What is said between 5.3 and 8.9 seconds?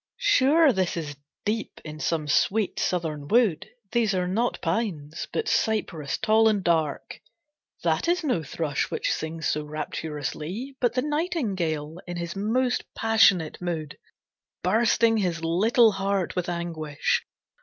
but cypress tall and dark; That is no thrush